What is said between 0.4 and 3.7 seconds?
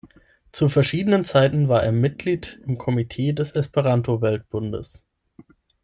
Zu verschiedenen Zeiten war er Mitglied im Komitee des